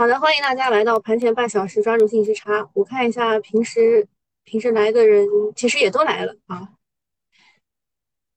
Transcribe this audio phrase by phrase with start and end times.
[0.00, 2.70] 好的，欢迎大家来到盘前半小时，抓住信息差。
[2.72, 4.06] 我看一下，平时
[4.44, 5.26] 平时来的人
[5.56, 6.68] 其实也都来了啊。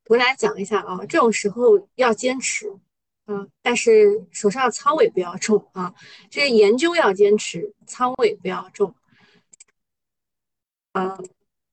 [0.07, 2.67] 我来讲一下啊，这种时候要坚持
[3.25, 5.93] 啊，但是手上的仓位不要重啊。
[6.31, 8.95] 就是研究要坚持，仓位不要重。
[10.93, 11.15] 嗯，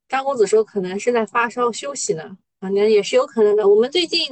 [0.06, 3.66] 张公子说可能是在发烧休息呢，啊，那也是有可能的。
[3.66, 4.28] 我们最近。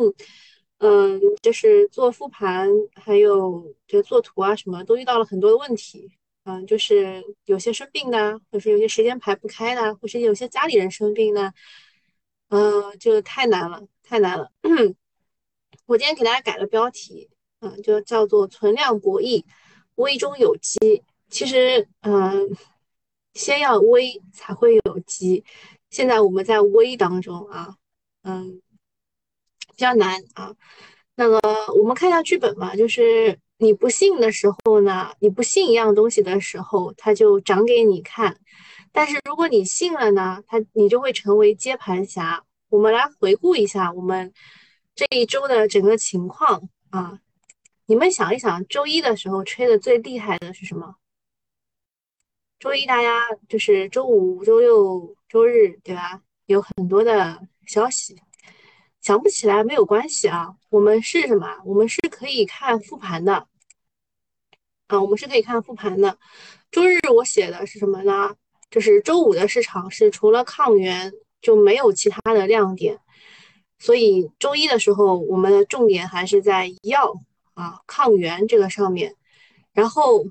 [0.79, 6.11] 嗯，就是做复盘，还有就做图啊，什么都遇到了很多的问题。
[6.45, 11.53] 嗯，就是有些生病的，或是有些时间排不开的，或是有些家里人生病的，
[12.51, 14.53] 嗯，就太难了，太难了。
[15.87, 19.45] 我今天给大家改了标题，嗯，就叫做“存量博弈，
[19.97, 21.03] 危中有机”。
[21.31, 22.57] 其实，嗯，
[23.35, 25.43] 先要危才会有机。
[25.91, 27.77] 现在我们在危当中啊，
[28.23, 28.61] 嗯。
[29.77, 30.53] 比较难啊，
[31.15, 31.39] 那个
[31.75, 32.75] 我们看一下剧本吧。
[32.75, 38.33] 就是你不信的时候呢，你不信一样东西的时候，它就涨给你看；
[38.91, 42.43] 但是如果你信了呢，它你就会成为接盘侠。
[42.69, 44.33] 我们来回顾一下我们
[44.95, 47.21] 这一周的整个情况啊，
[47.87, 50.97] 你们想一想，周一的时候吹的最厉害的是什么？
[52.59, 56.23] 周一大家就是周五、周六、周日，对吧？
[56.47, 58.17] 有很多的消息。
[59.07, 61.47] 想不起来没有关系啊，我们是什么？
[61.65, 63.47] 我们是可以看复盘的
[64.89, 66.19] 啊，我们是可以看复盘的。
[66.73, 68.35] 周日我写的是什么呢？
[68.69, 72.99] 就是周五的市场是除了抗原就没有其他的亮点，
[73.79, 77.15] 所以周一的时候我们的重点还是在药
[77.55, 79.15] 啊抗原这个上面。
[79.73, 80.27] 然后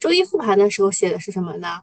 [0.00, 1.82] 周一复盘的时候写的是什么呢？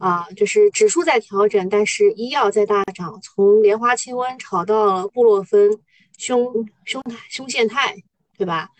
[0.00, 5.78] 啊，就是指数在调整，但是医药在大涨，从莲花清瘟炒到了布洛芬、
[6.16, 7.94] 胸胸胸腺肽，
[8.38, 8.70] 对吧？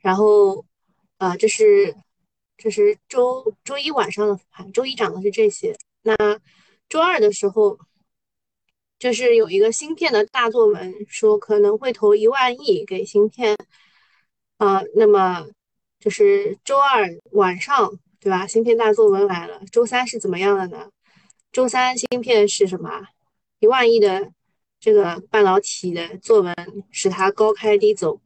[0.00, 0.64] 然后，
[1.18, 1.94] 呃，这是
[2.56, 5.76] 这是周周一晚上的盘，周一涨的是这些。
[6.00, 6.16] 那
[6.88, 7.78] 周二的时候，
[8.98, 13.54] 就是有一个芯片的大作文，说可能会投一万亿给芯片，
[14.56, 15.46] 啊，那么
[16.00, 17.92] 就是周二晚上。
[18.22, 18.46] 对吧？
[18.46, 19.60] 芯片大作文来了。
[19.72, 20.88] 周三是怎么样的呢？
[21.50, 22.88] 周三芯片是什么？
[23.58, 24.30] 一万亿的
[24.78, 26.54] 这个半导体的作文，
[26.92, 28.20] 使它高开低走，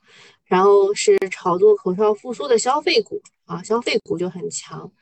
[0.45, 4.93] 然后是炒作口罩复苏的消费股啊，消费股就很强。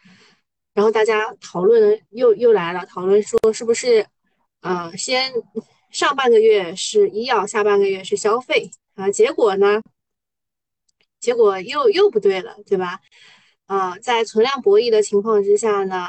[0.75, 4.06] 然后大家讨论又又来了，讨论说是不是
[4.60, 5.33] 呃，先
[5.91, 9.10] 上半个月是医药，下半个月是消费啊？
[9.10, 9.83] 结果呢？
[11.19, 13.00] 结果又又不对了，对吧？
[13.66, 16.06] 啊，在存量博弈的情况之下呢，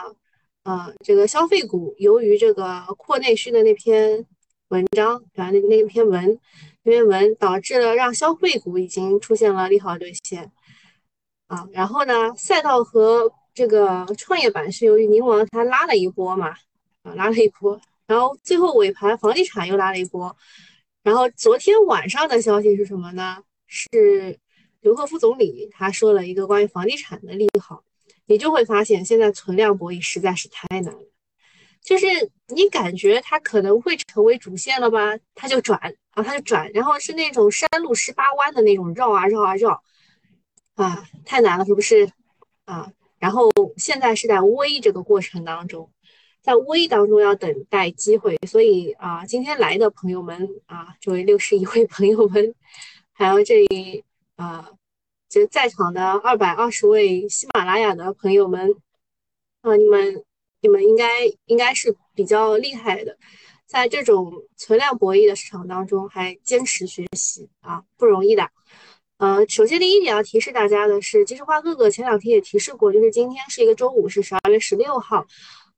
[0.64, 4.26] 啊，这个消费股由于这个扩内需的那篇
[4.68, 5.52] 文章，对吧？
[5.52, 6.38] 那那篇文，
[6.84, 10.52] 那篇文导致了让消费股已经出现了利好兑现，
[11.48, 16.50] 啊，然后呢，赛道和这个创业板是由于宁王他拉了一波嘛，
[17.04, 20.36] 啊，拉了一波，然后最后尾盘房地产又拉了一波，
[21.04, 23.38] 然后昨天晚上的消息是什么呢？
[23.66, 24.38] 是。
[24.86, 27.84] 刘鹤副总理他说了一个关于房地产的利好，
[28.28, 31.12] 你就会发现现在存量博弈实在是太难了。
[31.82, 32.06] 就是
[32.50, 39.82] 你感觉它可能会成为主线了吧，它就转啊，它就转，然后是那种山路十八弯的那种绕啊绕啊绕
[40.76, 42.08] 啊，太难了，是不是
[42.66, 42.92] 啊？
[43.18, 45.90] 然后现在是在微这个过程当中，
[46.44, 52.54] 在微当中要等待机会，所以啊，今天来的朋友们啊，这位六十一位朋友们，
[53.14, 54.04] 还有这一
[54.36, 54.70] 啊，
[55.30, 58.76] 就在场的二百二十位喜马拉雅的朋友们，
[59.62, 60.24] 啊，你们
[60.62, 63.18] 你们应该应该是比较厉害的，
[63.66, 68.50] 在这种存量博弈的市场当中还坚持学习啊，不容易的。
[69.18, 75.26] 呃，首先第一点要提示大家的是，其实花哥哥前两天也提示过，就是今天是一个周五，是十二月十六号。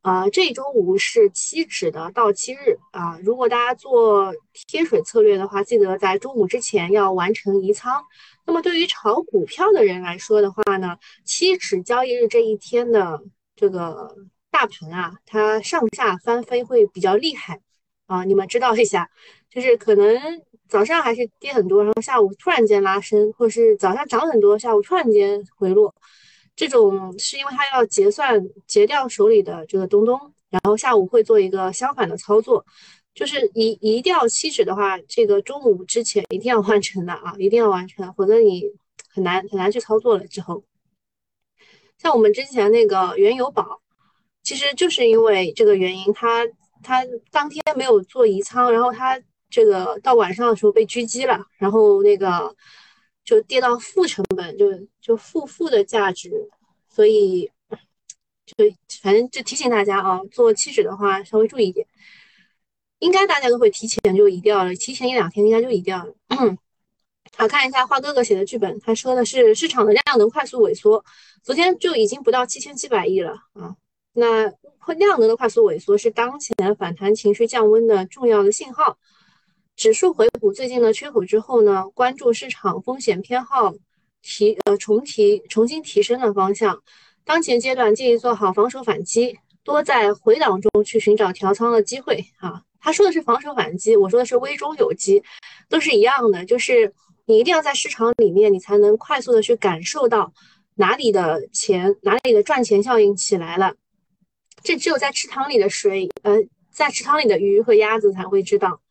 [0.08, 3.20] 啊，这周五是期指的到期日啊！
[3.22, 4.34] 如果大家做
[4.66, 8.02] 贴水策略的话，记得在中午之前要完成移仓。
[8.46, 13.22] 那么对于炒股票的人来说的话呢，期指交易日这一天的
[13.54, 14.16] 这个
[14.50, 17.60] 大盘啊，它上下翻飞会比较厉害
[18.06, 18.24] 啊！
[18.24, 19.10] 你们知道一下，
[19.50, 25.94] 就是可能早上还是跌很多，然后下午突然间拉升，或是早上涨很多，下午突然间回落。
[26.58, 30.20] 这种是因为他要结算结掉手里的这个东东，
[30.50, 32.66] 然后下午会做一个相反的操作，
[33.14, 38.64] 就是移移掉期指的话，这个中午之前一定要完成的啊，一定要完成，否则你
[39.14, 40.26] 很难很难去操作了。
[40.26, 40.64] 之后，
[42.00, 43.80] 像我们之前那个原油宝，
[44.42, 46.44] 其实就是因为这个原因，他
[46.82, 49.22] 他当天没有做移仓，然后他
[49.52, 52.56] 这个到晚上的时候被狙击了，然后那个。
[53.28, 54.72] 就跌到负成本，就
[55.02, 56.32] 就负负的价值，
[56.88, 57.52] 所以
[58.46, 58.56] 就
[59.02, 61.86] 反正就提醒大家啊，做期指的话稍微注意一点。
[63.00, 66.14] 应该大家都会提前就移掉了，提前一两天应该就移掉了。
[67.36, 71.04] 好，看一下花哥哥写的剧本，他说的是市场的量能快速萎缩，
[71.44, 73.76] 昨天就已经不到七千七百亿了啊。
[74.14, 74.44] 那
[74.96, 78.98] 量能的快速萎缩是当前反弹情绪降温的重要的信号。
[79.78, 83.76] 指数回补最近的缺口之后呢，关注市场风险偏好
[84.24, 86.82] 提呃重提重新提升的方向。
[87.24, 92.64] 当前阶段建议做好防守反击，多在回档中去寻找调仓的机会啊。
[92.80, 95.22] 他说的是防守反击，我说的是危中有机，
[95.70, 96.92] 都是一样的，就是
[97.26, 100.34] 你一定要在市场里面，你才能快速的去感受到
[100.74, 103.76] 哪里的钱，哪里的赚钱效应起来了。
[104.64, 106.36] 这只有在池塘里的水，呃，
[106.72, 108.82] 在池塘里的鱼和鸭子才会知道。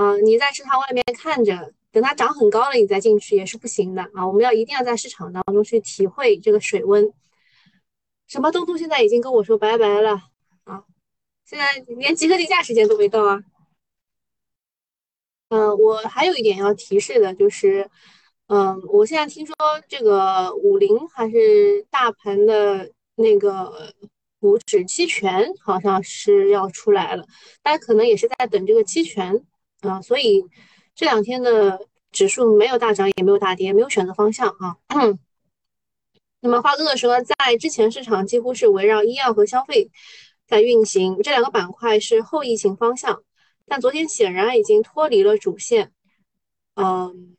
[0.00, 4.26] 啊，你在池塘外面看着，等它长很高了，你再进去也是不行的啊。
[4.26, 7.12] 我们要一定要在市场当中去体会这个水温。
[8.26, 10.12] 什么东东现在已经跟我说拜拜了
[10.64, 10.84] 啊？
[11.44, 11.66] 现在
[11.98, 13.42] 连集合竞价时间都没到啊。
[15.50, 17.90] 嗯，我还有一点要提示的就是，
[18.46, 19.54] 嗯，我现在听说
[19.86, 23.92] 这个五零还是大盘的那个
[24.40, 27.26] 股指期权好像是要出来了，
[27.62, 29.44] 大家可能也是在等这个期权。
[29.82, 30.44] 啊，所以
[30.94, 34.76] 这两天的指数没有大涨，也没有大跌，没有选择方向啊。
[36.40, 39.90] 那么花哥哥说，在之前市场几乎是围绕医药和消费
[40.46, 43.22] 在运行，这两个板块是后疫情方向，
[43.66, 45.92] 但昨天显然已经脱离了主线。
[46.74, 47.36] 嗯，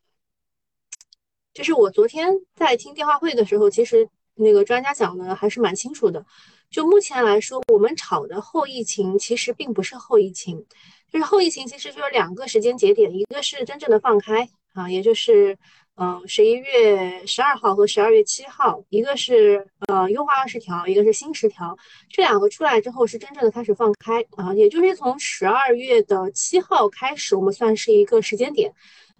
[1.54, 6.26] 就是我昨天在听电话会的时候，其实那个专家讲的还是蛮清楚的。
[6.70, 10.66] 就目前来说，我们炒的后疫情其实并不是后疫情。
[11.12, 15.58] 就是后疫情其实就是两个时间节点，一个是真正的放开啊，也就是
[15.96, 21.78] 嗯十一月十二号和十二月七号，一个是呃优化二十条，一个是新十条，
[22.10, 28.74] 这两个出来之后是真正的开始放开啊，也就是从十二月的七号开始，我们算是一个时间点。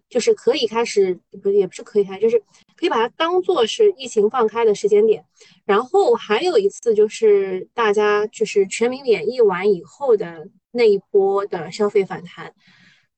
[0.10, 2.38] 就是可以开始，不也不是可以开，就是
[2.76, 5.24] 可以把它当做是疫情放开的时间点。
[5.64, 12.54] 然后还有一次就是大家就是全民免疫完以后的那一波的消费反弹。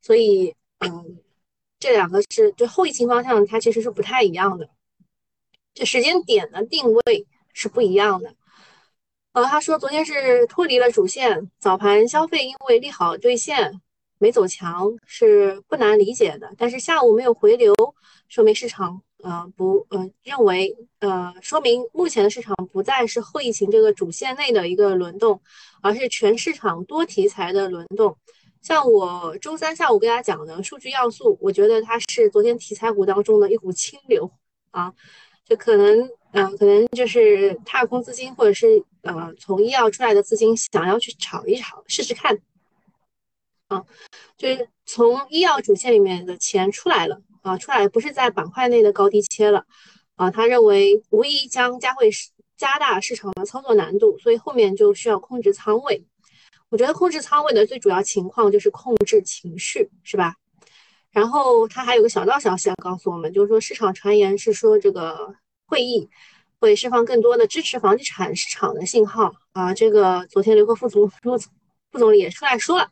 [0.01, 1.17] 所以，嗯，
[1.79, 4.69] 这两个是就后疫情方向，它其实是不太一样的，
[5.73, 8.35] 这时间点的定位是不一样的。
[9.31, 13.81] 呃，他说昨天是脱离了主线，早盘消费因为利好兑现。
[14.19, 17.75] 没走强是不难理解的，但是下午没有回流，
[18.29, 25.41] 说明市场呃不呃认为呃说明目前的市场不再是后疫情这个主线内的一个轮动，
[25.81, 28.15] 而是全市场多题材的轮动。
[28.61, 34.29] 像我周三下午跟大家讲的数据要素，我觉得它是昨天题材股当中的一股清流
[34.71, 34.93] 啊，
[35.45, 42.39] 就可能嗯可能就是踏空资金或者是呃从医药出来的资金想要去炒一炒试试看。
[43.67, 43.83] 啊，
[44.37, 49.63] 就是从医药主线里面的钱出来了啊，出来不是在板块内的高低切了
[50.15, 50.31] 啊。
[50.31, 52.09] 他认为无疑将加会
[52.57, 56.03] 加大市场的操作难度，所以后面就需要控制仓位。
[56.69, 60.33] 我觉得控制仓位的最主要情况就是控制情绪，是吧？
[61.11, 65.35] 然后他还有个小道消息要告诉我们，就是说市场传言是说这个
[65.67, 66.09] 会议
[66.59, 69.71] 会释放更多的支持房地产市场的信号啊。
[69.73, 71.37] 这个昨天刘鹤副总副
[71.99, 72.89] 总理也出来说了。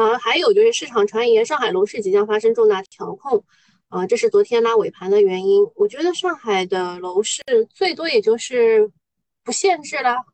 [0.00, 3.44] 啊，还有就是市场传言，上海楼市即将发生重大调控，
[3.88, 5.62] 啊，这是昨天拉尾盘的原因。
[5.74, 8.90] 我觉得上海的楼市最多也就是
[9.44, 10.24] 不限制了，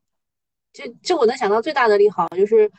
[0.73, 2.71] 这这我能想到最大的利好就是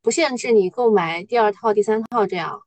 [0.00, 2.62] 不限制你购买第二套、第三套这样。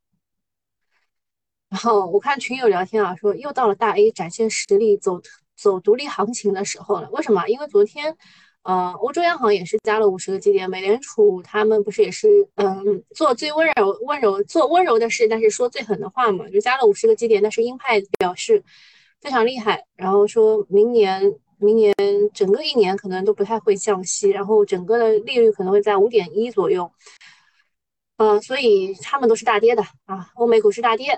[1.70, 5.22] 然后我看群友聊天啊，说又到了大 A 展现实力、走
[5.56, 7.10] 走独立行情的时候了。
[7.12, 7.48] 为什么？
[7.48, 8.18] 因为昨天。
[8.64, 17.42] 呃，欧洲央行也是加了五十个基点，美联储他们不是也是嗯做最温柔温柔做温柔的事，但是说最狠的话嘛，就加了五十个基点。
[17.42, 18.64] 但是鹰派表示
[19.20, 21.92] 非常厉害，然后说明年明年
[22.36, 26.92] 整个一年可能都不太会降息，然后整个的利率可能会在五点一左右。
[28.18, 31.18] 呃，所以他们都是大跌的啊，欧美股市大跌，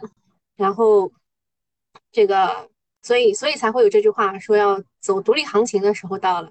[0.55, 1.11] 然后
[2.09, 2.69] 这个
[3.01, 6.49] 所以所以才会有这句话说要走独立行情的时候到了。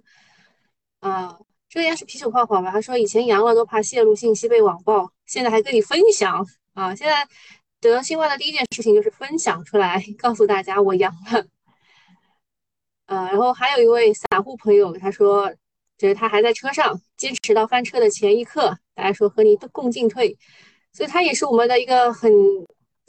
[1.03, 1.37] 啊，
[1.69, 2.71] 这应该是啤酒泡泡吧？
[2.71, 6.95] 他说以前阳了都怕泄露信息被网暴，现在还跟你分享啊！
[6.95, 7.27] 现在
[7.81, 11.45] 得新冠的第一件事情就是分享出来， 告诉大家我阳了。
[13.07, 15.53] 呃，然后还有一位散户朋友，他说
[15.99, 20.39] 就是他还在车上坚持到翻车的前一刻，大家说和你共进退，
[20.93, 22.33] 所以他也是我们的一个很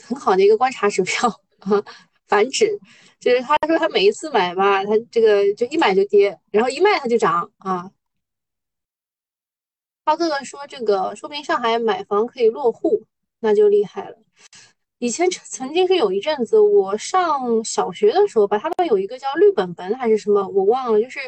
[0.03, 1.83] 很好的一个观察指标啊。
[2.33, 2.79] 反指，
[3.19, 7.91] 就是他说他每一次买吧，他这个就一买就跌，然后一卖它就涨啊。
[10.03, 13.03] 涛哥哥说这个说明上海买房可以落户，
[13.39, 14.17] 那就厉害了。
[14.97, 21.19] 以前曾经是有一阵子，我上小学的时候吧，他们有一个叫绿本本还是什么，我忘了，就是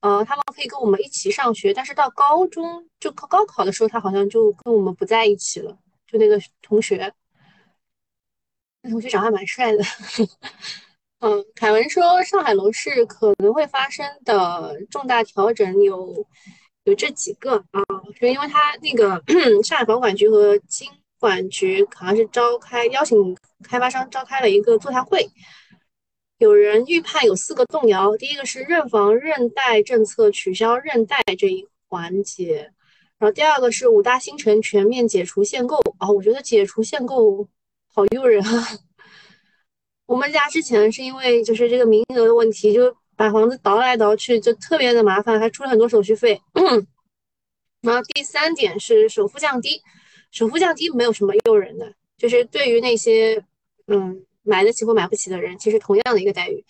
[0.00, 7.10] 呃，他们可以跟我们一起上学，但是到高中就考高考的时候，他好像就跟我们不在一起了，就那个同学。
[8.82, 9.84] 那同学长得还蛮帅的，
[11.20, 16.26] 嗯，凯文说上海楼市可能会发生的重大调整有
[16.84, 17.82] 有这几个啊，
[18.18, 19.22] 就因为他那个
[19.62, 25.28] 上海房管局和金管局好像是召开邀请开发商召开了一个座谈会，
[26.38, 32.72] 有人预判有四个动摇，第一个是认房认贷政策取消认贷这一环节，
[33.18, 37.46] 然后第二个是五大新城全面解除限购啊，我觉得解除限购。
[37.92, 38.68] 好诱人啊！
[40.06, 46.40] 我们家之前是因为就是这个名额的问题，就把房子倒来倒去，就特别的麻烦，还出了很多手续费。
[47.82, 49.82] 然后第三点是首付降低，
[50.30, 53.44] 首付降低没有什么诱人的，就是对于那些
[53.86, 56.64] 嗯买得起或买不起的人，其实同样的一个待遇。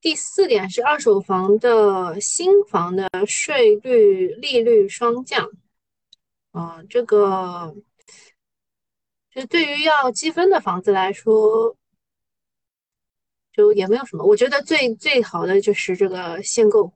[0.00, 5.50] 第四点是二手房的新房的税率利率双降，
[6.52, 7.74] 啊，这个。
[9.38, 11.76] 就对于要积分的房子来说，
[13.52, 14.24] 就也没有什么。
[14.24, 16.92] 我觉得最最好的就是这个限购，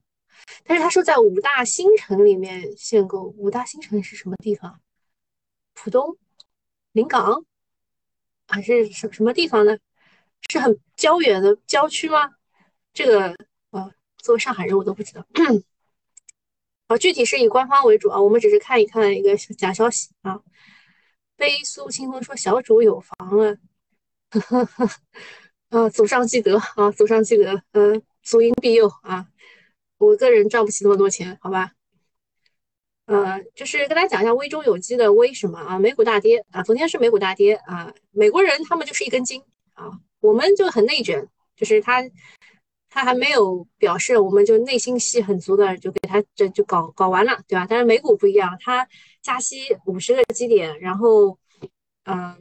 [0.65, 3.23] 但是他说在五大新城里面限购。
[3.37, 4.81] 五大新城是什么地方？
[5.73, 6.19] 浦东、
[6.91, 7.45] 临港
[8.49, 9.79] 还是什什么地方呢？
[10.51, 12.29] 是很郊远的郊区吗？
[12.93, 13.37] 这个
[13.71, 15.25] 啊，作为上海人我都不知道。
[16.89, 20.43] 啊，具体是以官方为主啊，我们只是看一看一个假消息啊。
[21.43, 23.59] 飞苏清风说：“小主有房了，
[25.71, 29.27] 啊，祖上积德啊，祖上积德，嗯，祖荫庇佑啊。
[29.99, 31.73] 我个人赚不起那么多钱，好吧？
[33.07, 35.81] 呃，就是跟大家讲一下微中有机的微什么啊？
[35.81, 37.93] 美股大跌啊，昨天是美股大跌啊。
[38.13, 39.43] 美国人他们就是一根筋
[39.75, 42.05] 啊，我们就很内卷，就是他
[42.95, 47.67] 他还没有表示，我们就内心戏很足的，就给他这就搞搞完了，对吧？
[47.67, 48.87] 但是美股不一样，它。”
[49.23, 51.39] 加息五十个基点，然后，
[52.07, 52.37] 嗯，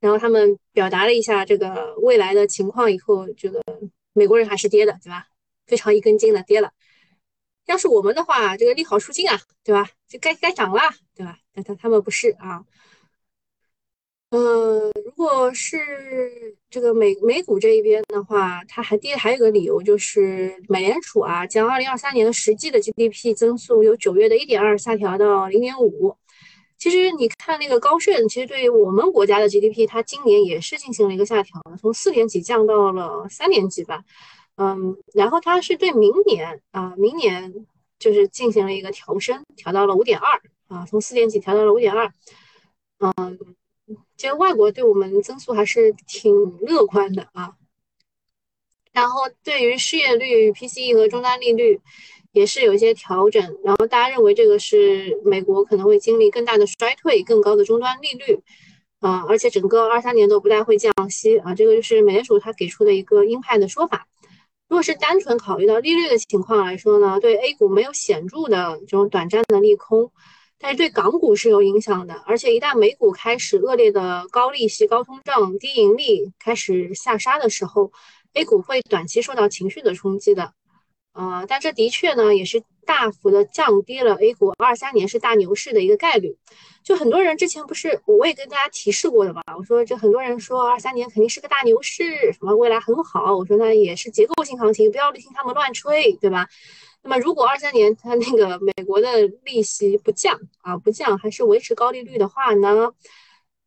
[0.00, 3.62] 然后他们表达了一下这个未来的情况以后，这个
[4.12, 5.28] 美国人还是跌的，对吧？
[5.68, 6.72] 非常一根筋的跌了。
[7.66, 9.88] 要是我们的话，这个利好出尽啊，对吧？
[10.08, 10.82] 就该该涨了，
[11.14, 11.38] 对吧？
[11.54, 12.64] 但他他们不是啊。
[14.30, 26.16] 嗯，如果是这个美美股这一边的话，它还跌，还有个理由就是美联储啊，将二零二三年的实际的 GDP 增速由九月的一点二下调到零点五。
[26.78, 34.04] 其实你看那个高盛，其实对于我们国家的 GDP，它今年也是进行了一个下调，从四点几降到了三点几吧。
[34.56, 37.66] 嗯，然后它是对明年啊，明年
[37.98, 42.12] 就是进行了一个调升，调到了五点二啊，从四点几调到了五点二。
[43.00, 43.56] 嗯。
[44.20, 47.54] 其实外国对我们增速还是挺乐观的啊，
[48.92, 51.80] 然后对于失业率、PCE 和终端利率
[52.32, 58.38] 也是有一些调整，然后大家认为这个是美国可能会经历更大的衰退、更高的终端利率
[58.98, 64.06] 啊，而且整个二三年都不太会降息啊，这个就是美联储它给出的一个鹰派的说法。
[64.68, 70.12] 如果是单纯考虑到利率的情况来说呢，对 A 股没有显著的这种短暂的利空。
[70.62, 77.90] 但是对港股是有影响的，而且一旦美股开始恶劣的高利息、高通胀、低盈利开始下杀的时候
[78.34, 80.52] ，A 股会短期受到情绪的冲击的。
[81.12, 86.36] 呃，但这的确呢，也是大幅的降低了 A 股二三年是大牛市的一个概率。
[86.84, 89.42] 就很多人之前不是我也跟大家提示过的吧？
[89.58, 93.36] 我说这很多人说二三年肯定是个大牛市，什么未来很好。
[93.36, 96.46] 我说那也是结构性行情，不要听他们乱吹，对吧？
[97.02, 102.92] 那么，如果二三年它那个美国的利息不降啊，不降，还是维持高利率的话呢，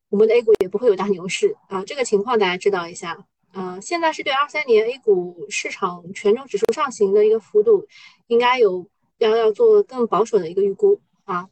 [0.09, 1.83] 我们的 A 股也不会有大牛市啊。
[1.83, 3.25] 这个情况大家知道一下。
[3.55, 7.87] 嗯，现在是对二三年 A 股市场权重指数上行的一个幅度，
[8.27, 8.87] 应该有
[9.17, 11.49] 要要做更保守的一个预估啊。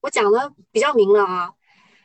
[0.00, 1.52] 我讲的比较明了啊，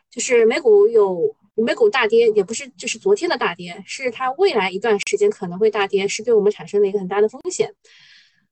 [0.09, 7.73] 就是美股有美股大跌，也不是就是昨天的大跌，是它未来一段时间可能会大跌，是对我们产生了一个很大的风险。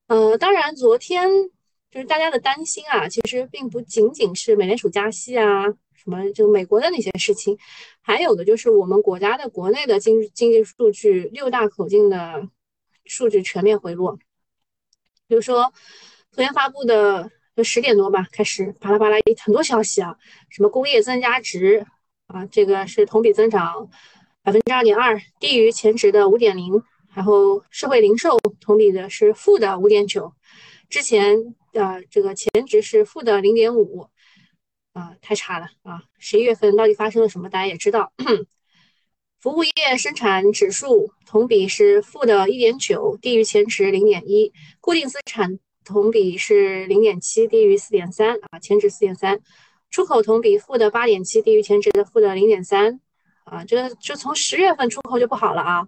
[0.07, 1.29] 呃，当然，昨天
[1.91, 7.57] 就是大家的担心啊，其实并不仅仅是美联储加息啊，什么就美国的那些事情，
[8.01, 12.47] 还有的就是我们国家的国内的经经济数据六大口径的
[13.03, 14.17] 数据全面回落。
[15.27, 15.73] 比如说，
[16.31, 20.15] 昨天发布的就十点多吧，开始巴拉巴拉很多消息啊，
[20.47, 21.85] 什么工业增加值
[22.27, 23.89] 啊，这个是同比增长
[24.41, 26.81] 百分之二点二，低于前值的五点零。
[27.17, 30.31] 然后社会零售同比的是负的五点九，
[30.87, 34.07] 之前的这个前值是负的零点五，
[34.93, 36.03] 啊，太差了啊！
[36.19, 37.49] 十一月份到底发生了什么？
[37.49, 38.13] 大家也知道，
[39.41, 49.37] 服务业生产指数同比是负的一点九，低于前值零点一；固定资产同比是零点七，低于四点三啊，前值四点三；
[49.89, 53.01] 出口同比负的八点七，低于前值的负的零点三
[53.43, 55.87] 啊，这个就从十月份出口就不好了啊。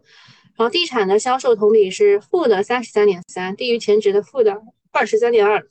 [0.60, 4.62] 房地产的销售同比是负的三十三点三，低于前值的负的
[4.92, 5.66] 二十三点二。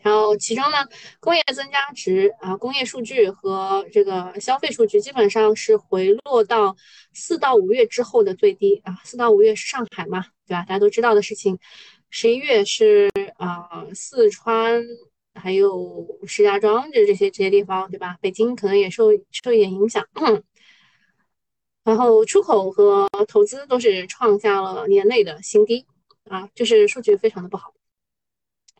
[0.00, 0.78] 然后其中呢，
[1.20, 6.74] 工业增加值啊，工业数据和这个消费数据基本上是回落到
[7.12, 8.96] 四到五月之后的最低啊。
[9.04, 10.64] 四到五月是上海嘛，对吧？
[10.66, 11.58] 大家都知道的事情。
[12.08, 14.82] 十一月是啊，四川
[15.34, 18.16] 还有石家庄，就这些这些地方，对吧？
[18.22, 20.02] 北京可能也受受一点影响。
[21.86, 25.86] 然后出口和投资都是创下了年内的新低
[26.28, 27.72] 啊，就是数据非常的不好，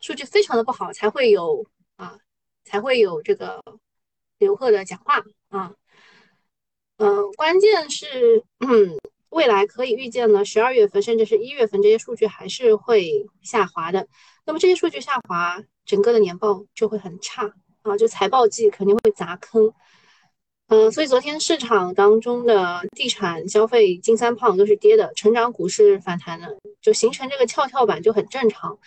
[0.01, 2.19] 数据非常的不好才会有啊，
[2.65, 3.63] 才会有这个
[4.39, 5.73] 刘贺的讲话啊，
[6.97, 8.97] 嗯，关键是嗯，
[9.29, 14.05] 未来可以预见呢，十二月份甚至是一月份这些数据还是会下滑的，
[14.45, 19.73] 那么这些数据下滑，整个的年报就会很差啊，就财报季肯定会砸坑。
[20.69, 28.77] 嗯，所以昨天市场当中的地产、消费金三胖都是跌的，成长股是反弹的，就形成这个跷跷板就很正常。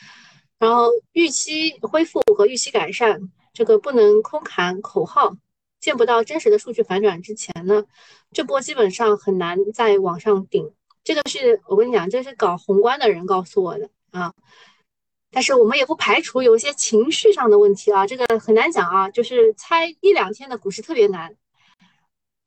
[0.58, 5.34] 然后预期恢复和预期改善，这个不能空喊口号，
[5.80, 7.82] 见不到真实的数据反转之前呢，
[8.30, 10.70] 这波基本上很难再往上顶。
[11.02, 14.34] 这个是我跟你讲，这是搞宏观的人告诉我的啊。
[15.30, 21.34] 但是我们也不排除有一些情绪上的问题啊，这个很难讲啊，就是猜一两天的股市特别难。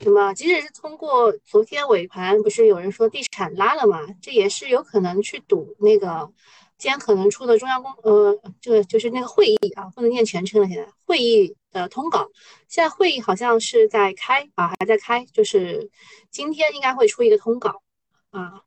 [0.06, 4.00] 那么，即使是通过昨天尾盘，不是有人说地产拉了嘛？
[4.22, 6.30] 这也是有可能去赌那个
[6.78, 10.68] 今天可能出的中央公呃，这个就是那个会议啊，不能念全称了。
[10.68, 12.30] 现在会议的通稿，
[12.68, 15.90] 现在会议好像是在开啊，还在开，就是
[16.32, 17.82] 今天应该会出一个通稿
[18.32, 18.62] 啊，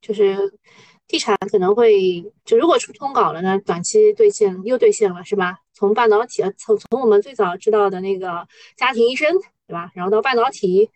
[0.00, 0.58] 就是
[1.06, 5.58] 地产可能会就如果出通稿了呢，短期兑现又兑现了是吧？
[5.72, 9.36] 从半导体啊从从我们最早知道的那个家庭医生。
[9.66, 9.90] 对吧？
[9.94, 10.90] 然后到半导体，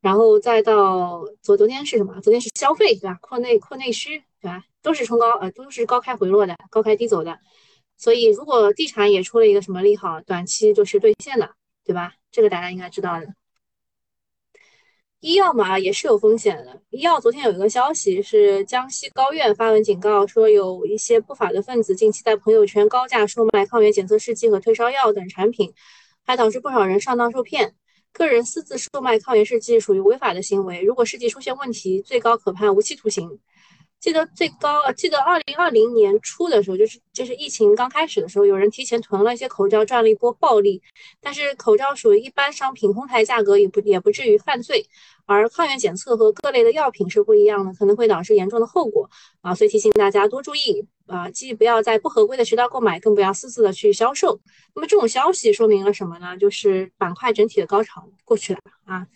[0.00, 2.20] 然后再到昨昨天是什么？
[2.20, 3.18] 昨天是消费，对吧？
[3.20, 4.64] 扩内扩内需，对吧？
[4.82, 7.38] 都是冲高，呃，都是高开回落的，高开低走的。
[7.96, 11.50] 所以如果地产也出了一个什么利好，短期就是兑现的，
[11.84, 12.14] 对吧？
[12.30, 13.26] 这个大家应该知道的。
[15.20, 16.80] 医药嘛也是有风险的。
[16.90, 25.74] 医药昨天有一个消息是江西高院发文警告说，有一些不法的分子近期在朋友圈高价售卖抗原检测试剂和退烧药等产品，
[26.24, 27.74] 还导致不少人上当受骗。
[28.12, 33.38] 个人私自售卖抗原试剂属于违法的行为，如果试剂出现问题，最高可判无期徒刑。
[34.00, 40.80] 记得最高，记得二零二零年初的时候，就是就是疫情刚开始的时候，有人提前囤了一些口罩，赚了一波暴利。
[41.20, 44.86] 但是口罩属于一般商品，哄抬价格也不也不至于犯罪。
[45.26, 54.40] 而抗原检测和各类的药品是不一样的，可能会导致严重的后果啊，所以提醒大家多注意啊，既不要在不合规的渠道购买，更不要私自的去销售。
[54.74, 56.36] 那么这种消息说明了什么呢？
[56.36, 59.08] 就是板块整体的高潮过去了啊。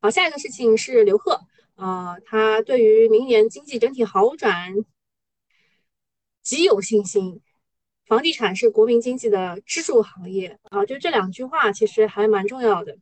[0.00, 1.40] 好，下一个事情是刘贺。
[1.74, 4.72] 啊，他对于明年经济整体好转
[6.42, 7.42] 极有信心。
[8.06, 12.96] 房地产是国民经济的支柱行业啊，就这两句话其实还蛮重要的。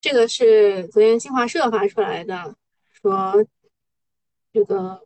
[0.00, 2.56] 这个是昨天新华社发出来的，
[3.00, 3.46] 说
[4.52, 5.05] 这个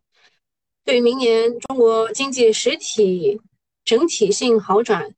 [0.90, 3.40] 对于明年中国经济实体
[3.85, 5.14] 整体性好转，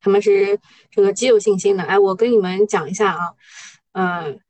[0.00, 0.58] 他们是
[0.90, 1.84] 这个极有信心的。
[1.84, 3.34] 哎，我跟你们讲一下啊，
[3.92, 4.40] 嗯。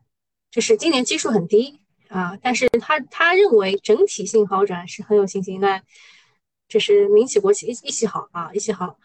[0.50, 5.82] 就是今年基数很低啊，但是他他认为整体性好转是很有信心的，
[6.70, 8.96] 就是民企国企一一起好啊，一起好。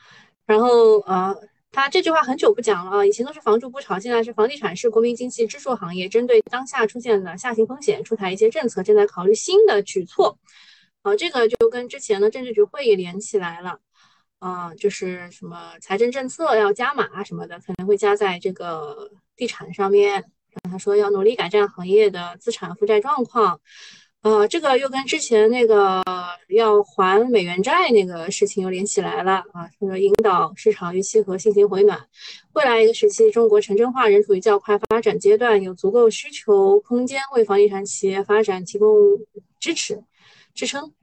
[0.45, 1.35] 然后呃，
[1.69, 10.39] 他这句话很久不讲了啊，以前都是房住不炒，现在是房地产是国民经济支柱行业，针对当下出现的下行风险，出台一些政策，正在考虑新的举措。
[11.03, 13.79] 啊，这个就跟之前的政治局会议连起来了
[14.39, 20.23] 啊，就是什么财政政策要加码什么的，可能会加在这个地产上面。
[20.69, 23.61] 他说要努力改善行业的资产负债状况，
[24.21, 26.03] 呃，这个又跟之前那个
[26.49, 29.69] 要还美元债那个事情又连起来了啊。
[29.79, 32.05] 说引导市场预期和信心回暖，
[32.51, 38.91] 未来一个时期，中国城镇化仍处于较快发展阶段，有足够需求空间为房地产企业发展提供
[39.57, 40.03] 支持
[40.53, 40.93] 支撑。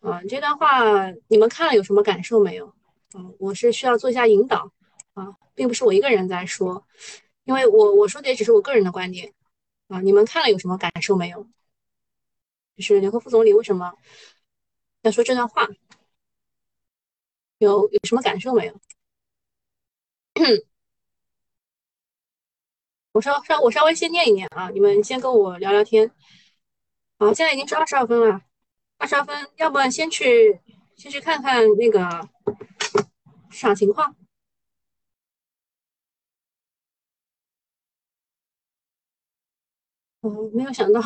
[0.00, 2.74] 啊，这段话你们看了有什么感受没有？
[3.14, 4.70] 嗯，我是需要做一下引导
[5.14, 6.86] 啊，并不是我一个人在说。
[7.44, 9.32] 因为我我说的也只是我个人的观点，
[9.88, 11.46] 啊，你们看了有什么感受没有？
[12.76, 13.92] 就是联合副总理为什么
[15.02, 15.68] 要说这段话？
[17.58, 18.74] 有有什么感受没有？
[23.12, 26.10] 我稍稍我稍微先念一念啊，你们先跟我聊聊天。
[27.18, 28.42] 好，现在已经是二十二分了，
[29.04, 30.58] 二十二分，要不先去
[30.96, 32.26] 先去看看那个
[33.50, 34.16] 市场情况。
[40.22, 41.02] 嗯，没有想到，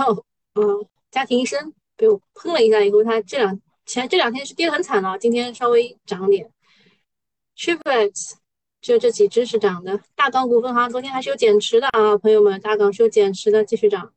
[0.55, 6.53] 嗯，家庭医生被我喷了一下以后，它这两前这两天是跌得很惨了，今天稍微涨点。
[7.57, 8.35] Triplex
[8.81, 14.15] 就这几只是涨的，大港股份好像昨天还是有减持的啊，朋友们，大港是有减持的，继续涨，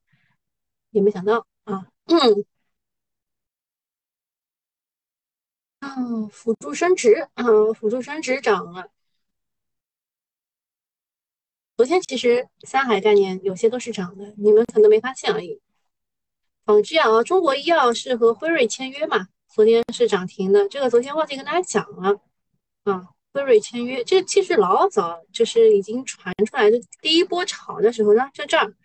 [0.91, 2.45] 也没想到啊，嗯，
[5.81, 5.89] 啊，
[6.31, 7.43] 辅助升值啊，
[7.75, 8.87] 辅助升值涨了。
[11.75, 15.59] 昨天其实三海概念有些都是涨的，你们可能没发现而已。
[16.63, 19.27] 仿制药啊，中国医药是和辉瑞签约嘛？
[19.49, 22.21] 昨天是涨停的，这个昨天忘记跟大家讲了
[22.83, 23.09] 啊。
[23.33, 26.77] 辉瑞签约，这其实老早就是已经传出来的。
[27.01, 28.75] 第一波炒的时候呢，在这儿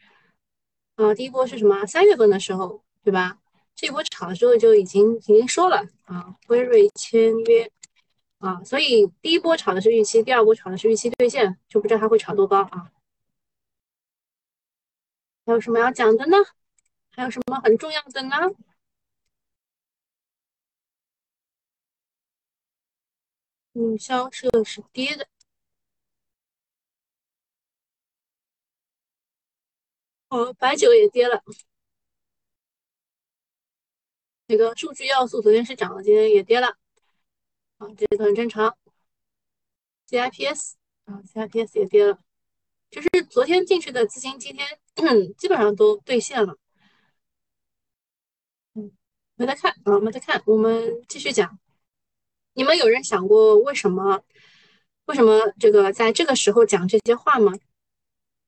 [0.95, 1.85] 啊，第一波是什么？
[1.87, 3.39] 三月份的时候，对吧？
[3.77, 7.71] 这波炒的时候就已经已经说了啊，辉瑞签约
[8.39, 12.91] 啊，所以第一波炒的是预期，第二波炒的是预期兑现，就不知道它会炒多高啊。
[15.45, 16.37] 还有什么要讲的呢？
[17.11, 18.37] 还有什么很重要的呢？
[23.75, 25.29] 嗯，销售是跌的，
[30.29, 31.43] 哦，白酒也跌了。
[34.49, 36.69] 这个数据要素昨天是涨了，今天也跌了，
[37.79, 38.77] 啊，这个很正常。
[40.09, 42.19] CIPS 啊，CIPS 也跌了，
[42.91, 44.65] 就是昨天进去的资金今天
[45.37, 46.57] 基本上都兑现了。
[48.75, 48.93] 嗯，
[49.35, 51.59] 没得看啊，没得看，我们继续讲。
[52.53, 54.23] 你们有人想过为什么？
[55.07, 57.53] 为什么这个在这个时候讲这些话吗？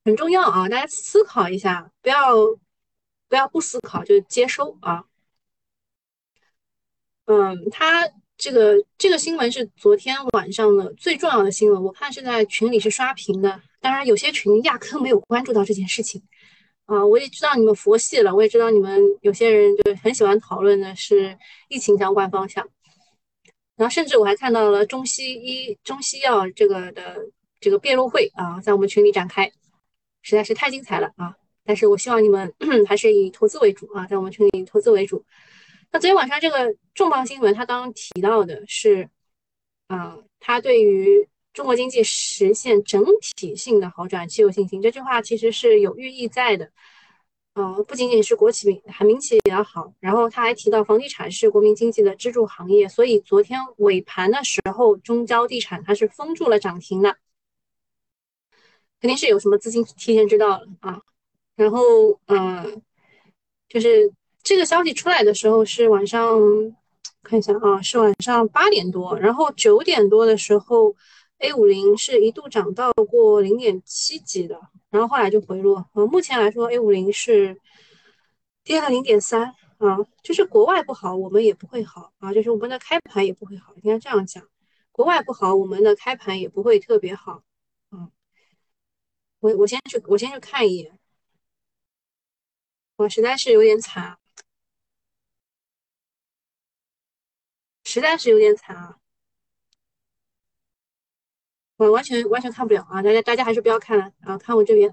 [0.04, 2.36] 很重要啊，大家思考一下，不要
[3.26, 5.04] 不要不思考就接收啊。
[7.28, 13.60] 嗯，他这个这个新闻是昨天晚上的最重要的新闻，我看是在群里是刷屏的。
[13.82, 16.22] 当然，有些群压根没有关注到这件事情
[16.86, 17.04] 啊。
[17.04, 21.36] 我也知道你们佛系了，我也知道你们有些人就很喜欢讨论的是
[21.68, 22.66] 疫情相关方向。
[23.76, 27.28] 然后甚至我还看到了中西医、中西药这个的
[27.60, 29.52] 这个辩论会啊，在我们群里展开，
[30.22, 31.36] 实在是太精彩了啊！
[31.62, 32.50] 但是我希望你们
[32.88, 35.22] 还是以投资为主啊，在我们群里投资为主。
[35.90, 39.08] 那昨天晚上这个重磅新闻，他刚刚提到的是，
[39.86, 43.04] 啊，他对于中国经济实现整
[43.36, 44.82] 体性的好转极有信心。
[44.82, 46.70] 这句话其实是有寓意在的。
[47.54, 49.92] 呃，不仅仅是国企，还民企也要好。
[49.98, 57.16] 然后他还提到，房地产是国民经济的支柱行业，所以昨天尾盘的时候，中交地产它是封住了涨停的，
[59.00, 61.02] 肯定是有什么资金提前知道了啊。
[61.56, 61.80] 然后，
[62.26, 62.80] 嗯，
[63.68, 66.40] 就是这个消息出来的时候是晚上，
[67.22, 70.94] 看一下啊，是晚上八点多，然后九点多的时候
[71.38, 74.60] ，A 五零是一度涨到过零点七几的。
[74.90, 77.60] 然后后来就回落，呃，目前来说，A 五零是
[78.64, 84.42] 跌了零点三啊，就是国外不好，我们也不会好啊，就是我们的开盘也不会好，应该这样讲，
[84.90, 87.42] 国外不好，我们的开盘也不会特别好，
[87.90, 88.10] 嗯，
[89.40, 90.98] 我我先去，我先去看一眼，
[92.96, 94.16] 我实在是有点惨，
[97.88, 98.96] 实在是有点惨啊。
[101.78, 103.00] 我完全完全看不了啊！
[103.00, 104.92] 大家大家还是不要看了啊，看我这边，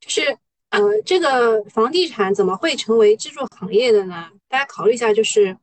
[0.00, 0.38] 就是
[0.70, 4.30] 呃，这个房地产怎么会成为支柱行业的呢？
[4.48, 5.58] 大家考虑一下，就是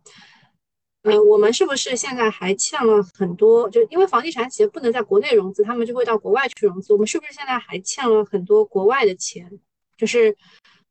[1.04, 3.70] 呃，我们是不是现在还欠了很多？
[3.70, 6.92] 就因为房地产企业不能在国内融资，他们就会到国外去融资。
[6.94, 9.60] 我们是不是现在还欠了很多国外的钱？
[9.98, 10.38] 就是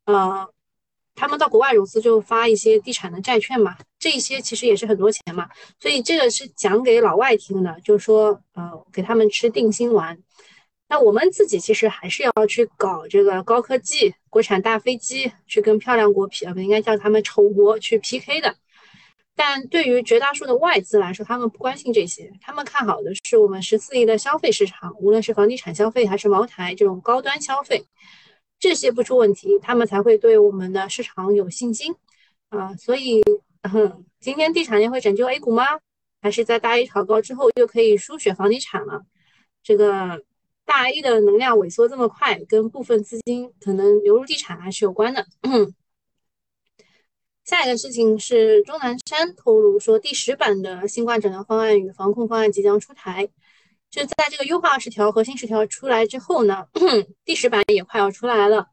[0.05, 0.51] 呃。
[1.19, 10.17] 他们到国外融资就发一些地产的债券嘛，这一些其实也是很多钱嘛，所以这个是讲给老外听的，就是说，呃，给他们吃定心丸。
[10.87, 18.55] 那我们自己其实还是要去搞这个高科技、国产大飞机，去跟漂亮国匹啊，不应该叫他们丑国去 PK 的。
[19.35, 27.85] 但对于绝大多数的外资来说，他们不关心这些，他们看好的是我们十四亿的消费市场，无论是房地产消费还是茅台这种高端消费。
[28.59, 31.95] 这些不出问题，他们才会对我们的市场有信心
[32.49, 32.75] 啊！
[32.75, 33.23] 所以，
[34.19, 35.63] 今天地产业会拯救 A 股吗？
[36.21, 39.01] 还是在大 A 炒高之后又可以输血房地产了？
[39.63, 40.21] 这个
[40.65, 45.25] 大 A 的能量萎缩这么快，跟部分资金可能流入地产还是有关的。
[47.45, 53.29] 下一个事情是钟南山透露说，第十版的新冠诊疗方案与防控方案即将出台。
[53.91, 56.65] 就在这个优化十条、核心十条出来之后呢，
[57.25, 58.67] 第十版也快要出来了。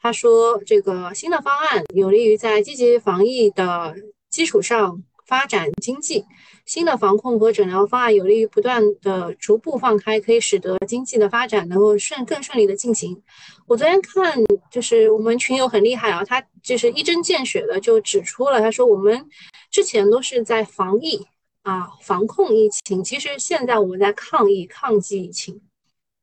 [0.00, 3.94] 他说，这个新的方案有利于在积极防疫的
[4.30, 6.24] 基础上发展经济。
[6.64, 13.20] 新的防控和诊疗方案有利于不断的逐步放开，可以使得经济的发展能够顺更顺利的进行。
[13.66, 14.38] 我昨天看，
[14.70, 19.28] 就是我们群友很厉害啊，他就是一针见血的就指出了，他说我们
[19.70, 21.26] 之前都是在防疫
[21.62, 25.60] 啊，防控疫情，其实现在我们在抗疫抗击疫情，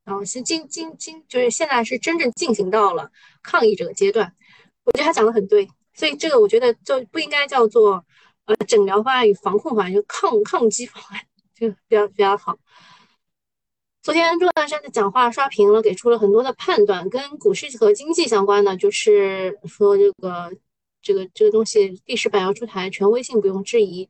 [0.06, 4.34] 然后是进进进，就是现在是真正进行到了抗疫这个阶段。
[4.84, 8.06] 我觉得他讲的很对，所以这个我觉得就不应该叫做。
[8.46, 11.22] 呃，诊疗方案与防控方案就抗抗击方案
[11.54, 12.58] 就比较比较好。
[14.02, 20.52] 昨天钟南山的讲话刷屏了，给出了很多的判断，跟股市和经济相关的，就是说这个
[21.04, 24.10] 这个这个东西第十版要出台，权威性不用质疑。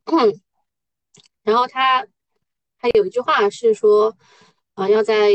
[1.49, 2.05] 然后他
[2.77, 4.15] 还有一句话是说，
[4.75, 5.31] 啊，要在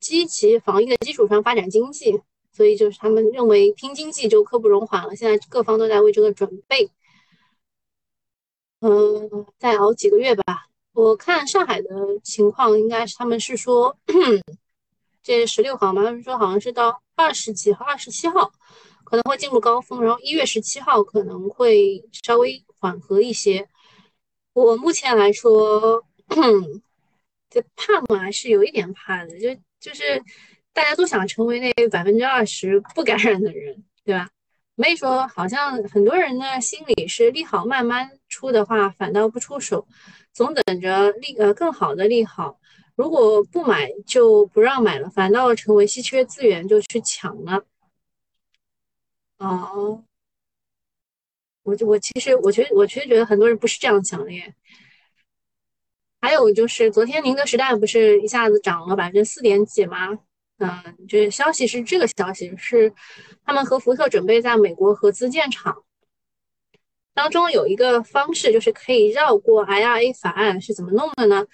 [0.00, 2.20] 积极防疫的基础上发展经济，
[2.50, 6.90] 所以就是他们认为拼经济就刻不容缓了，现在各方都在为这个准备。
[8.80, 10.66] 嗯，再熬几个月吧。
[10.92, 11.88] 我看上海的
[12.24, 13.96] 情况，应该是他们是说，
[15.22, 18.50] 这十六号嘛，他们说好像是到二十几号、二十七号
[19.04, 23.68] 可能会进入高峰，然后一月十七号可能会稍微缓和一些。
[24.62, 26.04] 我目前来说，
[27.48, 30.22] 这怕嘛还是有一点怕的，就就是
[30.72, 34.28] 大家都想成为那百分之二十不感染的人，对吧？
[34.76, 39.86] 所以说，好像很多人呢心里是利好慢慢出的话，反倒不出手，
[40.32, 42.58] 总等着利呃更好的利好。
[42.96, 47.64] 如果不买就不让买了，反倒成为稀缺资源就去抢了。
[49.38, 50.04] 哦，
[51.70, 54.54] 我我其实我觉得我其实觉得很多人不是这样想的耶。
[56.20, 60.18] 还有就是昨天宁德时代不是一下子涨了百分之四点几吗？
[60.58, 60.68] 嗯，
[61.08, 62.92] 就是消息是这个消息是，
[63.44, 65.84] 他们和福特准备在美国合资建厂，
[67.14, 71.46] 当中有一个方式就是可以绕过 IRA 法案，是怎么弄的呢？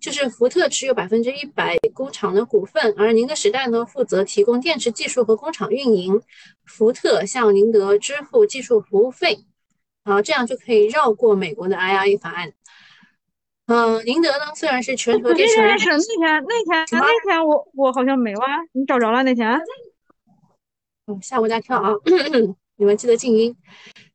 [0.00, 6.20] 就是福特持有百分之一百工厂的股份，而宁德时代呢负责提供电池技术和工厂运营，
[6.64, 9.44] 福特向宁德支付技术服务费，
[10.04, 12.52] 啊，这样就可以绕过美国的 IRA 法案。
[13.66, 19.58] 嗯，宁德呢虽然是全球电池，那天那天那天那天我我好像没完，你找着了那天？
[21.06, 21.92] 嗯，吓我一大跳啊！
[22.76, 23.56] 你们记得静音。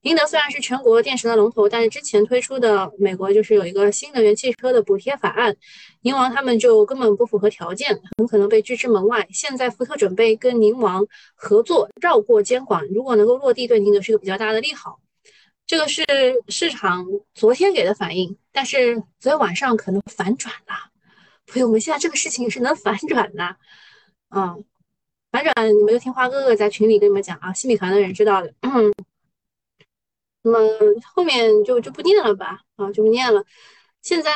[0.02, 5.56] 宁德虽然是全国电池的龙头，但是之前推出的美国就是有一个新能源汽车的补贴法案，
[6.02, 9.28] 宁王他们就根本不符合条件，很可能被拒之门外。
[9.32, 14.99] 现在福特准备跟宁王合作，绕过监管，如果能够落地，对宁德是一个比较大的利好。
[15.69, 16.03] 这个是
[16.47, 17.05] 市场
[17.36, 20.89] 昨天给的反应，但是昨天晚上可能反转了。
[21.45, 23.55] 朋友们，现在这个事情是能反转的，
[24.29, 24.58] 啊，
[25.32, 28.51] 反转你们就听花哥哥在群里跟你们讲啊，新米团的人知道的。
[30.41, 30.60] 那么
[31.13, 33.45] 后面就就不念了吧，啊，就不念了。
[34.01, 34.34] 现在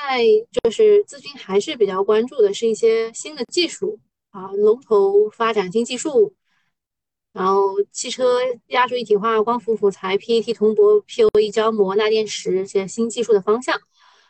[0.52, 6.36] 就是资金还是比较关注的是一些新的技术啊，龙头发展新技术。
[7.34, 13.78] 然后汽车压铸一体化、光伏辅材、PET 铜箔、POE 胶膜、钠电池这些新技术的方向，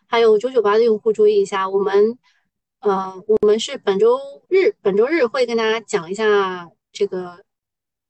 [0.08, 2.18] 还有九九八的用户注意一下，我们
[2.80, 7.44] 呃，我们是本周日，本周日会跟大家讲一下这个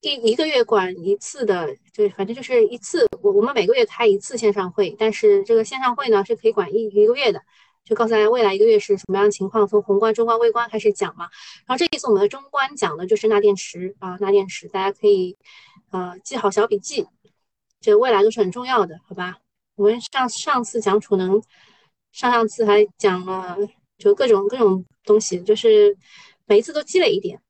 [0.01, 7.41] 一一个月管一次的，就反正就是一次，我我们每个月开一次线上会，但是这个线上会呢是可以管一一个月的。
[7.83, 11.29] 就告诉大家未来一个月是什么样的情况，从宏观、中观、微观开始讲嘛。
[11.65, 15.37] 然后这一次我们的中观讲的就是钠电池啊，钠电池，大家可以
[15.91, 17.05] 呃记好小笔记，
[17.81, 19.37] 这未来都是很重要的，好吧？
[19.75, 21.41] 我们上上次讲储能，
[22.11, 23.57] 上上次还讲了
[23.97, 25.97] 就各种各种东西，就是
[26.45, 27.41] 每一次都积累一点。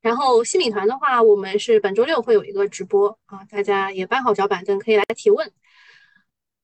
[0.00, 5.52] 然后新米团的话，我们是本周六会有一个直播啊，大家也搬好小板凳，可以来提问。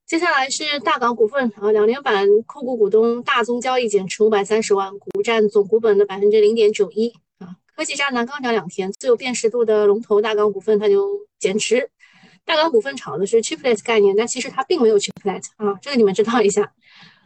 [0.07, 7.57] 接下来是大港股份啊，两年板控股股东大宗交易减持五百三十万股，占总股本的百分之零点九一啊。
[7.75, 11.91] 科技渣男刚涨两天，最有辨识度的龙头大港股份它就减持。
[12.45, 16.73] 大港股份炒的是 chiplet 概念，但其实它并没有 chiplet 啊，这个你们知道一下，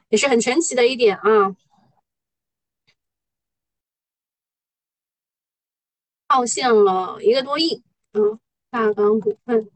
[0.10, 1.56] 也是很神奇的一点啊。
[6.30, 8.20] 套现了一个多亿啊，
[8.72, 9.70] 大港股份。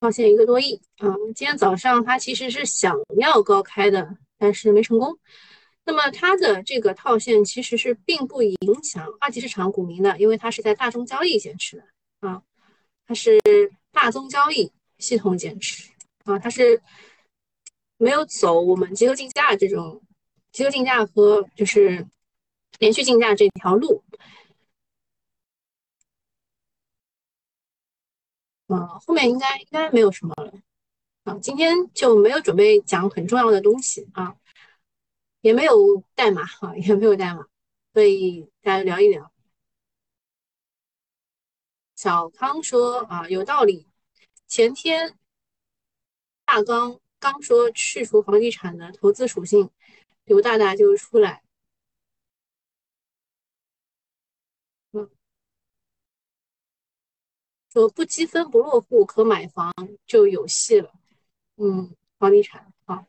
[0.00, 1.12] 套现一个多亿啊！
[1.34, 5.18] 今天早上它其实是想要高开的，但是没成功。
[5.84, 11.84] 那么它的这个套现其实是并不影响二级市场股民的，因为它是在大宗交易减持的
[12.28, 12.42] 啊，
[13.06, 13.40] 它是
[13.90, 15.90] 大宗交易系统减持
[16.24, 16.80] 啊，它是
[17.96, 20.00] 没有走我们集合竞价这种
[20.52, 22.06] 集合竞价和就是
[22.78, 24.04] 连续竞价这条路。
[28.68, 30.52] 嗯，后面应该应该没有什么了
[31.24, 34.36] 啊，今天就没有准备讲很重要的东西啊，
[35.40, 37.46] 也没有代码哈，也没有代码，
[37.92, 39.32] 所以大家聊一聊。
[41.96, 43.86] 小康说啊，有道理。
[44.46, 45.18] 前天
[46.44, 49.70] 大刚刚说去除房地产的投资属性，
[50.24, 51.42] 刘大大就出来。
[57.86, 59.70] 不积分不落户可买房
[60.06, 60.90] 就有戏了，
[61.58, 63.04] 嗯，房地产好，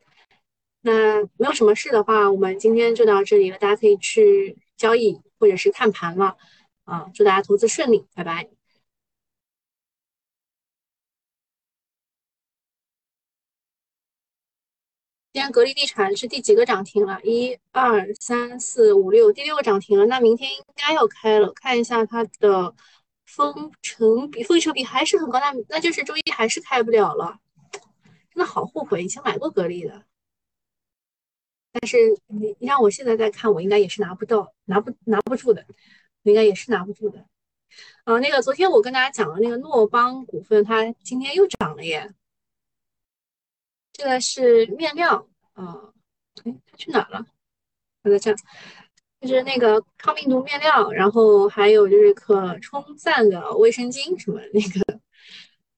[0.82, 6.36] 那没有什么事的话，我们今天就到这里了，大家可以去交易或者是看盘了，
[6.84, 8.50] 啊，祝大家投资顺利，拜拜。
[15.32, 17.22] 今天格力地产是第几个涨停了？
[17.24, 22.76] 一二三四五六，第六个涨停了，那明天应该要开了，看一下它的。
[23.36, 27.40] 封城比封城比还是很高，那那就是周一还是开不了了，
[28.34, 30.04] 真的好后悔，以前买过格力的，
[31.72, 35.64] 但是你你让我现在再看，我应该也是拿不到，拿不拿不住的，
[36.24, 37.26] 应该也是拿不住的。
[38.04, 42.12] 啊，那个昨天我跟大家讲的那个诺邦股份，它今天又涨了耶。
[43.94, 45.94] 这个是面料啊，
[46.46, 47.26] 哎，它去哪了？
[48.02, 48.36] 它在这。
[49.22, 55.00] 就是那个抗病毒面料，然后还有就是可冲散的卫生巾什么那个，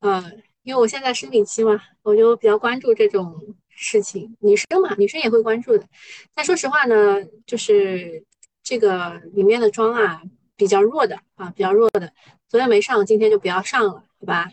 [0.02, 0.32] 呃，
[0.64, 4.38] 因为我现在生理期嘛，我就比较关注这种事情。
[4.42, 5.86] 女生嘛，女生也会关注的。
[6.36, 8.24] 但说实话呢，就是
[8.62, 10.22] 这个里面的妆啊，
[10.56, 12.14] 比较弱的啊，比较弱的。
[12.48, 14.52] 昨天没上，今天就不要上了，好吧？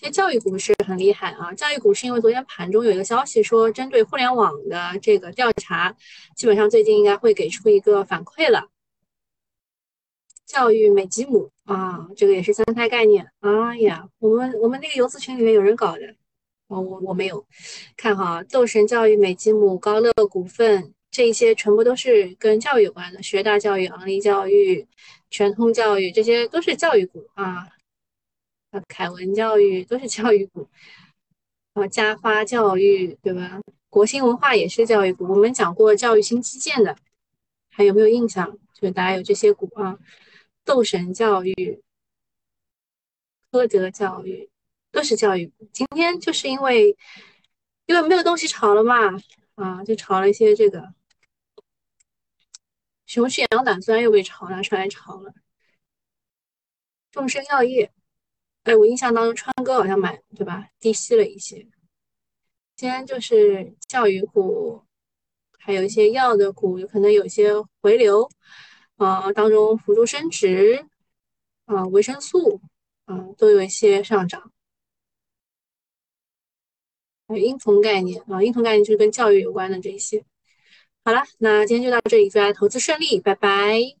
[0.00, 5.94] 其实教育股是很厉害啊，教育股是因为昨天盘中有一个消息说，针对互联网的这个调查，
[6.34, 8.66] 基本上最近应该会给出一个反馈了。
[10.46, 13.30] 教育美吉姆啊，这个也是三胎概念。
[13.40, 16.14] 哎呀，我们我们那个游资群里面有人搞的，
[16.68, 17.44] 我我我没有
[17.94, 18.42] 看哈。
[18.44, 24.88] 斗神教育、美吉姆、高乐股份这一些全部都是跟教育有关的，学大教育、昂立教育、
[25.28, 27.68] 全通教育这些都是教育股啊。
[28.70, 30.68] 啊，凯文教育都是教育股，
[31.72, 33.60] 啊，嘉发教育对吧？
[33.88, 35.24] 国新文化也是教育股。
[35.24, 36.96] 我们讲过教育新基建的，
[37.70, 38.56] 还有没有印象？
[38.74, 39.98] 就是大家有这些股啊，
[40.64, 41.82] 斗神教育、
[43.50, 44.48] 科德教育
[44.92, 45.68] 都是教育股。
[45.72, 46.96] 今天就是因为
[47.86, 49.16] 因为没有东西炒了嘛，
[49.56, 50.94] 啊，就炒了一些这个
[53.06, 55.34] 熊血羊胆酸又被炒拿出来炒了，
[57.10, 57.92] 众生药业。
[58.64, 60.68] 哎，我印象当中川哥好像买对吧？
[60.78, 61.66] 低吸了一些。
[62.76, 64.82] 今天就是教育股，
[65.58, 68.28] 还有一些药的股，有可能有些回流。
[68.96, 70.86] 啊，当中辅助生殖，
[71.64, 72.60] 啊，维生素，
[73.06, 74.52] 啊，都有一些上涨。
[77.26, 80.22] 还有婴童概念啊，婴童概念就是跟教育有关的这一些。
[81.02, 83.99] 好了，那今天就到这里，祝大家投资顺利，拜拜。